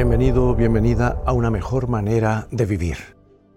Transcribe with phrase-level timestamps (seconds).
[0.00, 2.96] Bienvenido, bienvenida a una mejor manera de vivir.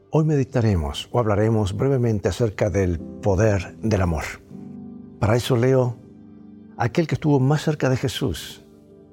[0.10, 4.26] Hoy meditaremos o hablaremos brevemente acerca del poder del amor.
[5.22, 5.96] Para eso leo
[6.76, 8.66] aquel que estuvo más cerca de Jesús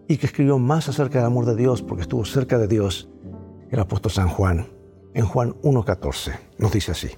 [0.09, 3.09] y que escribió más acerca del amor de Dios porque estuvo cerca de Dios,
[3.70, 4.66] el apóstol San Juan,
[5.15, 6.37] en Juan 1.14.
[6.59, 7.10] Nos dice así.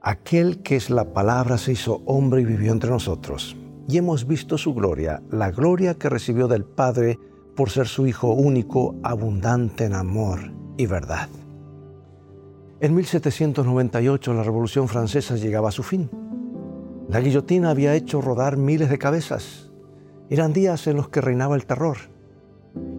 [0.00, 4.56] Aquel que es la palabra se hizo hombre y vivió entre nosotros, y hemos visto
[4.56, 7.18] su gloria, la gloria que recibió del Padre
[7.60, 11.28] por ser su Hijo único, abundante en amor y verdad.
[12.80, 16.08] En 1798 la Revolución Francesa llegaba a su fin.
[17.10, 19.70] La guillotina había hecho rodar miles de cabezas.
[20.30, 21.98] Eran días en los que reinaba el terror.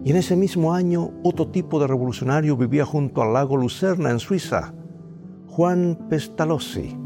[0.04, 4.20] Y en ese mismo año otro tipo de revolucionario vivía junto al lago Lucerna en
[4.20, 4.74] Suiza,
[5.48, 6.96] Juan Pestalozzi,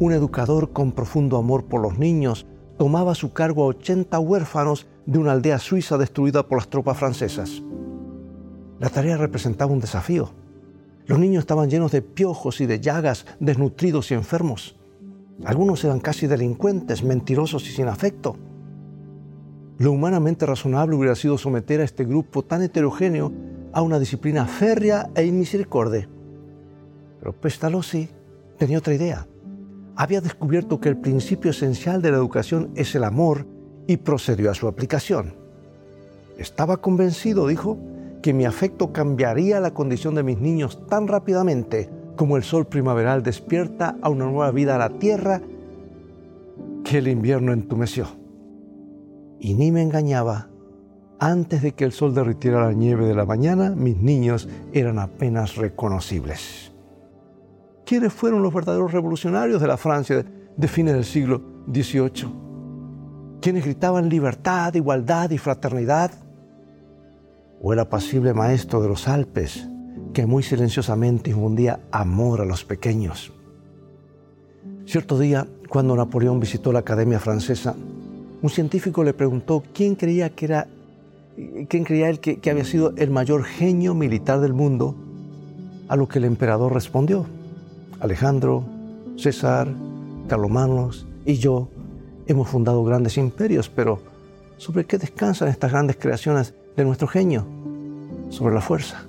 [0.00, 2.48] un educador con profundo amor por los niños,
[2.78, 6.96] tomaba a su cargo a 80 huérfanos de una aldea suiza destruida por las tropas
[6.96, 7.64] francesas.
[8.78, 10.30] La tarea representaba un desafío.
[11.06, 14.76] Los niños estaban llenos de piojos y de llagas, desnutridos y enfermos.
[15.44, 18.36] Algunos eran casi delincuentes, mentirosos y sin afecto.
[19.78, 23.32] Lo humanamente razonable hubiera sido someter a este grupo tan heterogéneo
[23.72, 26.08] a una disciplina férrea e inmisericordia.
[27.18, 28.08] Pero Pestalozzi
[28.58, 29.26] tenía otra idea.
[29.96, 33.44] Había descubierto que el principio esencial de la educación es el amor
[33.90, 35.34] y procedió a su aplicación.
[36.38, 37.76] Estaba convencido, dijo,
[38.22, 43.24] que mi afecto cambiaría la condición de mis niños tan rápidamente como el sol primaveral
[43.24, 45.42] despierta a una nueva vida a la tierra
[46.84, 48.06] que el invierno entumeció.
[49.40, 50.50] Y ni me engañaba,
[51.18, 55.56] antes de que el sol derritiera la nieve de la mañana, mis niños eran apenas
[55.56, 56.70] reconocibles.
[57.84, 60.24] ¿Quiénes fueron los verdaderos revolucionarios de la Francia
[60.56, 62.49] de fines del siglo XVIII?
[63.40, 66.10] ¿Quiénes gritaban libertad, igualdad y fraternidad?
[67.62, 69.66] ¿O el apacible maestro de los Alpes
[70.12, 73.32] que muy silenciosamente infundía amor a los pequeños?
[74.84, 77.74] Cierto día, cuando Napoleón visitó la Academia Francesa,
[78.42, 80.66] un científico le preguntó quién creía que era,
[81.68, 84.94] quién creía él que, que había sido el mayor genio militar del mundo,
[85.88, 87.24] a lo que el emperador respondió,
[88.00, 88.64] Alejandro,
[89.16, 89.68] César,
[90.28, 91.68] Carlomanos y yo
[92.32, 94.00] hemos fundado grandes imperios, pero
[94.56, 97.46] ¿sobre qué descansan estas grandes creaciones de nuestro genio?
[98.28, 99.04] Sobre la fuerza.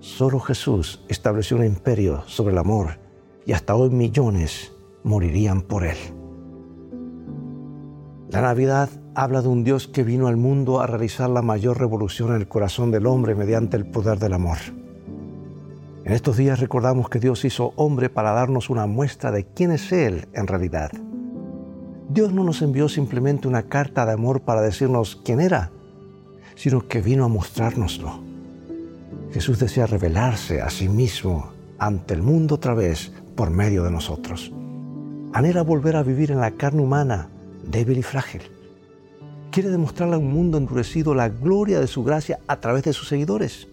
[0.00, 2.98] Solo Jesús estableció un imperio sobre el amor
[3.44, 4.72] y hasta hoy millones
[5.04, 5.96] morirían por él.
[8.30, 12.30] La Navidad habla de un Dios que vino al mundo a realizar la mayor revolución
[12.30, 14.58] en el corazón del hombre mediante el poder del amor.
[16.04, 19.92] En estos días recordamos que Dios hizo hombre para darnos una muestra de quién es
[19.92, 20.90] Él en realidad.
[22.12, 25.70] Dios no nos envió simplemente una carta de amor para decirnos quién era,
[26.56, 28.22] sino que vino a mostrárnoslo.
[29.32, 34.52] Jesús desea revelarse a sí mismo ante el mundo otra vez por medio de nosotros.
[35.32, 37.30] Anhela volver a vivir en la carne humana,
[37.66, 38.42] débil y frágil.
[39.50, 43.08] Quiere demostrarle a un mundo endurecido la gloria de su gracia a través de sus
[43.08, 43.68] seguidores.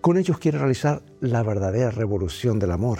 [0.00, 2.98] Con ellos quiere realizar la verdadera revolución del amor.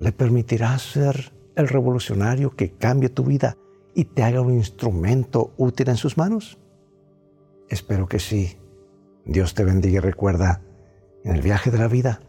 [0.00, 3.56] ¿Le permitirás ser el revolucionario que cambie tu vida
[3.94, 6.58] y te haga un instrumento útil en sus manos?
[7.68, 8.58] Espero que sí.
[9.24, 10.62] Dios te bendiga y recuerda,
[11.24, 12.20] en el viaje de la vida,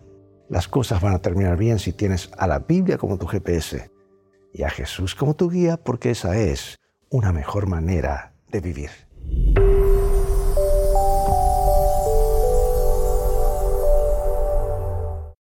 [0.50, 3.90] las cosas van a terminar bien si tienes a la Biblia como tu GPS
[4.54, 6.78] y a Jesús como tu guía, porque esa es
[7.10, 8.90] una mejor manera de vivir.